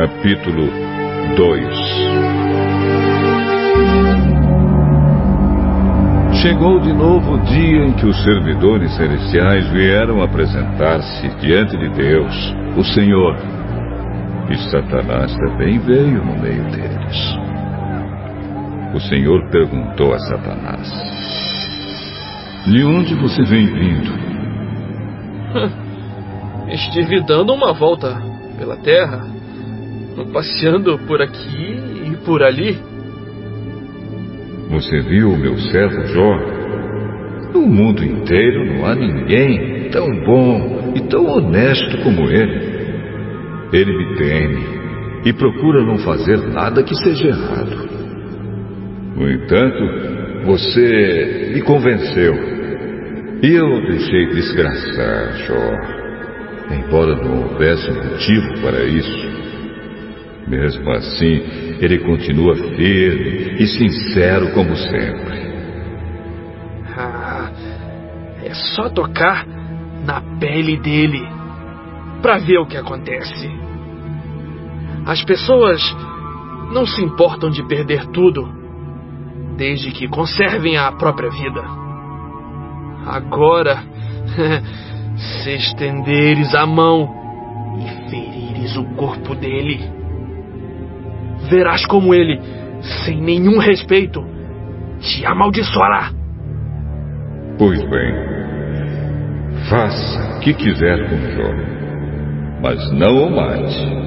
Capítulo 0.00 0.64
2 1.36 1.76
Chegou 6.40 6.80
de 6.80 6.90
novo 6.90 7.34
o 7.34 7.38
dia 7.40 7.84
em 7.84 7.92
que 7.92 8.06
os 8.06 8.16
servidores 8.24 8.96
celestiais 8.96 9.68
vieram 9.68 10.22
apresentar-se 10.22 11.28
diante 11.40 11.76
de 11.76 11.90
Deus, 11.90 12.34
o 12.78 12.82
Senhor. 12.82 13.36
E 14.48 14.56
Satanás 14.70 15.36
também 15.36 15.78
veio 15.80 16.24
no 16.24 16.40
meio 16.40 16.64
deles. 16.70 17.36
O 18.94 19.00
Senhor 19.00 19.50
perguntou 19.50 20.14
a 20.14 20.18
Satanás: 20.18 20.90
De 22.64 22.82
onde 22.84 23.14
você 23.16 23.42
vem 23.42 23.66
vindo? 23.66 24.12
Estive 26.72 27.20
dando 27.20 27.52
uma 27.52 27.74
volta 27.74 28.18
pela 28.58 28.78
terra, 28.78 29.29
passeando 30.32 30.98
por 31.06 31.20
aqui 31.20 31.78
e 32.06 32.16
por 32.24 32.42
ali. 32.42 32.78
Você 34.70 35.00
viu 35.00 35.32
o 35.32 35.38
meu 35.38 35.56
servo 35.58 36.06
Jó? 36.06 36.60
No 37.52 37.62
mundo 37.66 38.04
inteiro 38.04 38.64
não 38.66 38.86
há 38.86 38.94
ninguém 38.94 39.90
tão 39.90 40.06
bom 40.24 40.92
e 40.94 41.00
tão 41.08 41.26
honesto 41.26 41.98
como 42.02 42.30
ele. 42.30 42.70
Ele 43.72 43.96
me 43.96 44.16
teme 44.16 44.80
e 45.24 45.32
procura 45.32 45.84
não 45.84 45.98
fazer 45.98 46.38
nada 46.48 46.82
que 46.82 46.94
seja 46.94 47.28
errado. 47.28 47.88
No 49.16 49.30
entanto, 49.30 50.46
você 50.46 51.50
me 51.54 51.62
convenceu 51.62 52.34
e 53.42 53.54
eu 53.54 53.80
deixei 53.86 54.26
desgraçar, 54.28 55.32
Jó, 55.46 56.74
embora 56.74 57.16
não 57.16 57.42
houvesse 57.42 57.90
motivo 57.90 58.60
para 58.62 58.84
isso. 58.84 59.29
Mesmo 60.46 60.90
assim, 60.90 61.42
ele 61.80 61.98
continua 61.98 62.56
firme 62.56 63.56
e 63.58 63.66
sincero 63.66 64.52
como 64.52 64.74
sempre. 64.76 65.50
Ah, 66.96 67.50
é 68.42 68.52
só 68.52 68.88
tocar 68.88 69.46
na 70.04 70.20
pele 70.38 70.76
dele 70.78 71.22
para 72.22 72.38
ver 72.38 72.58
o 72.58 72.66
que 72.66 72.76
acontece. 72.76 73.50
As 75.06 75.24
pessoas 75.24 75.80
não 76.72 76.86
se 76.86 77.02
importam 77.02 77.50
de 77.50 77.66
perder 77.66 78.06
tudo, 78.06 78.48
desde 79.56 79.90
que 79.90 80.08
conservem 80.08 80.76
a 80.76 80.92
própria 80.92 81.30
vida. 81.30 81.62
Agora, 83.06 83.82
se 85.16 85.50
estenderes 85.50 86.54
a 86.54 86.66
mão 86.66 87.08
e 87.78 88.10
ferires 88.10 88.76
o 88.76 88.84
corpo 88.94 89.34
dele, 89.34 89.99
verás 91.50 91.84
como 91.84 92.14
ele, 92.14 92.40
sem 93.04 93.20
nenhum 93.20 93.58
respeito, 93.58 94.24
te 95.00 95.26
amaldiçoará. 95.26 96.12
Pois 97.58 97.82
bem, 97.90 98.14
faça 99.68 100.36
o 100.36 100.40
que 100.40 100.54
quiser 100.54 101.10
com 101.10 101.16
Jó, 101.32 101.52
mas 102.62 102.92
não 102.92 103.26
o 103.26 103.36
mate. 103.36 104.00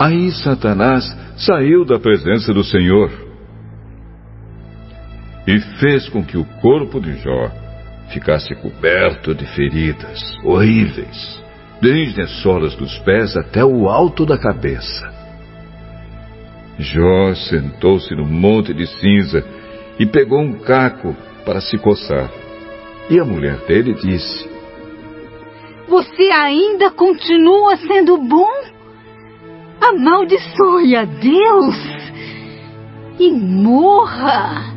Aí 0.00 0.32
Satanás 0.32 1.04
saiu 1.36 1.84
da 1.84 2.00
presença 2.00 2.52
do 2.52 2.64
Senhor 2.64 3.31
e 5.46 5.58
fez 5.80 6.08
com 6.08 6.24
que 6.24 6.36
o 6.36 6.44
corpo 6.60 7.00
de 7.00 7.14
Jó 7.18 7.50
ficasse 8.12 8.54
coberto 8.56 9.34
de 9.34 9.46
feridas 9.46 10.20
horríveis, 10.44 11.42
desde 11.80 12.20
as 12.20 12.30
solas 12.42 12.74
dos 12.74 12.98
pés 12.98 13.36
até 13.36 13.64
o 13.64 13.88
alto 13.88 14.24
da 14.24 14.38
cabeça. 14.38 15.12
Jó 16.78 17.34
sentou-se 17.34 18.14
no 18.14 18.24
monte 18.24 18.72
de 18.72 18.86
cinza 18.86 19.44
e 19.98 20.06
pegou 20.06 20.40
um 20.40 20.58
caco 20.58 21.14
para 21.44 21.60
se 21.60 21.76
coçar. 21.78 22.30
E 23.10 23.18
a 23.18 23.24
mulher 23.24 23.58
dele 23.66 23.94
disse: 23.94 24.48
Você 25.88 26.22
ainda 26.30 26.90
continua 26.90 27.76
sendo 27.76 28.16
bom? 28.18 28.50
Amaldiçoe 29.80 30.96
a 30.96 31.04
Deus 31.04 31.76
e 33.18 33.30
morra. 33.32 34.71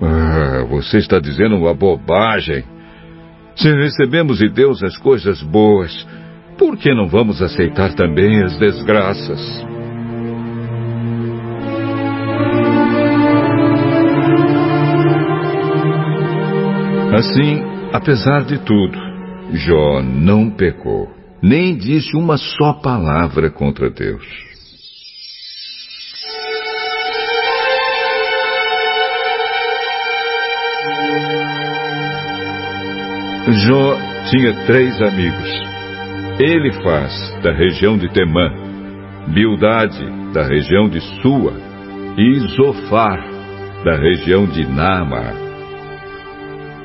Ah, 0.00 0.64
você 0.68 0.98
está 0.98 1.18
dizendo 1.18 1.56
uma 1.56 1.74
bobagem. 1.74 2.64
Se 3.54 3.70
recebemos 3.74 4.38
de 4.38 4.48
Deus 4.48 4.82
as 4.82 4.96
coisas 4.96 5.42
boas, 5.42 6.06
por 6.56 6.76
que 6.76 6.94
não 6.94 7.08
vamos 7.08 7.42
aceitar 7.42 7.94
também 7.94 8.42
as 8.42 8.56
desgraças? 8.58 9.40
Assim, 17.12 17.62
apesar 17.92 18.44
de 18.44 18.58
tudo, 18.64 18.98
Jó 19.52 20.00
não 20.00 20.48
pecou, 20.48 21.08
nem 21.42 21.76
disse 21.76 22.16
uma 22.16 22.38
só 22.38 22.72
palavra 22.74 23.50
contra 23.50 23.90
Deus. 23.90 24.49
Jó 33.48 33.96
tinha 34.30 34.52
três 34.66 35.00
amigos. 35.00 35.48
Elifaz, 36.38 37.40
da 37.42 37.52
região 37.52 37.96
de 37.96 38.06
Temã, 38.12 38.52
Bildade, 39.28 40.04
da 40.34 40.42
região 40.42 40.90
de 40.90 41.00
Sua, 41.22 41.54
e 42.18 42.38
Zofar, 42.54 43.18
da 43.82 43.96
região 43.96 44.44
de 44.46 44.66
Naamar. 44.66 45.34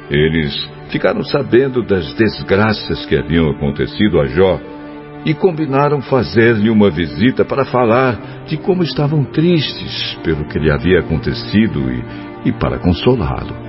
Eles 0.09 0.55
ficaram 0.91 1.23
sabendo 1.23 1.83
das 1.83 2.13
desgraças 2.13 3.05
que 3.05 3.17
haviam 3.17 3.49
acontecido 3.49 4.22
a 4.22 4.25
Jó 4.25 4.57
e 5.25 5.33
combinaram 5.33 6.01
fazer-lhe 6.01 6.69
uma 6.69 6.89
visita 6.89 7.43
para 7.43 7.66
falar 7.66 8.45
de 8.45 8.55
como 8.55 8.81
estavam 8.81 9.25
tristes 9.25 10.17
pelo 10.23 10.47
que 10.47 10.57
lhe 10.57 10.72
havia 10.72 10.99
acontecido 10.99 11.91
e, 11.91 12.49
e 12.49 12.53
para 12.53 12.79
consolá-lo. 12.79 13.65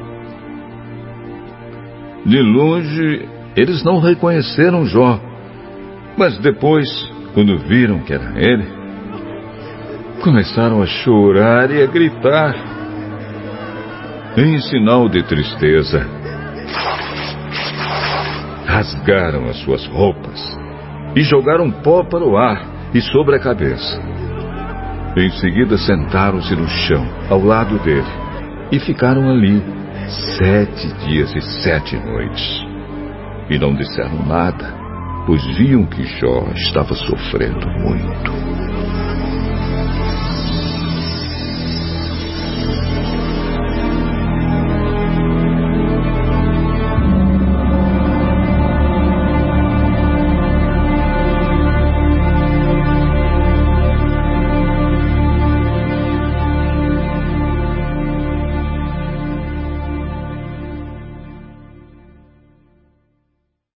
De 2.26 2.42
longe, 2.42 3.28
eles 3.54 3.84
não 3.84 4.00
reconheceram 4.00 4.84
Jó, 4.84 5.20
mas 6.18 6.36
depois, 6.40 6.88
quando 7.32 7.56
viram 7.56 8.00
que 8.00 8.12
era 8.12 8.32
ele, 8.36 8.64
começaram 10.24 10.82
a 10.82 10.86
chorar 10.86 11.70
e 11.70 11.80
a 11.80 11.86
gritar. 11.86 12.54
Em 14.36 14.58
sinal 14.60 15.08
de 15.08 15.22
tristeza, 15.22 16.04
rasgaram 18.66 19.48
as 19.48 19.58
suas 19.58 19.86
roupas 19.86 20.58
e 21.14 21.22
jogaram 21.22 21.70
pó 21.70 22.02
para 22.02 22.24
o 22.24 22.36
ar 22.36 22.90
e 22.92 23.00
sobre 23.00 23.36
a 23.36 23.38
cabeça. 23.38 24.02
Em 25.16 25.30
seguida, 25.30 25.78
sentaram-se 25.78 26.56
no 26.56 26.68
chão, 26.68 27.06
ao 27.30 27.40
lado 27.40 27.78
dele, 27.78 28.04
e 28.72 28.80
ficaram 28.80 29.30
ali 29.30 29.62
sete 30.08 30.92
dias 31.06 31.34
e 31.34 31.40
sete 31.62 31.96
noites. 31.96 32.64
E 33.50 33.58
não 33.58 33.74
disseram 33.74 34.24
nada, 34.26 34.74
pois 35.26 35.44
viam 35.56 35.86
que 35.86 36.04
Jó 36.04 36.48
estava 36.54 36.94
sofrendo 36.94 37.66
muito. 37.68 38.45